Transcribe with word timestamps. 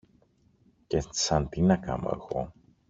Και 0.87 1.03
σαν 1.09 1.49
τι 1.49 1.61
να 1.61 1.77
κάμω 1.77 2.09
εγώ; 2.13 2.53